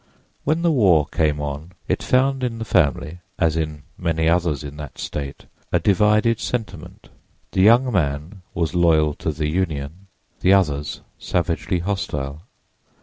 [0.45, 4.63] When the war came on it found in the family, as in so many others
[4.63, 7.09] in that State, a divided sentiment;
[7.51, 10.07] the young man was loyal to the Union,
[10.39, 12.41] the others savagely hostile.